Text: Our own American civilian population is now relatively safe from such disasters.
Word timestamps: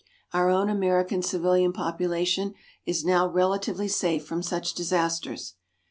Our 0.33 0.49
own 0.49 0.67
American 0.67 1.21
civilian 1.21 1.73
population 1.73 2.55
is 2.87 3.05
now 3.05 3.27
relatively 3.27 3.87
safe 3.87 4.25
from 4.25 4.41
such 4.41 4.73
disasters. 4.73 5.53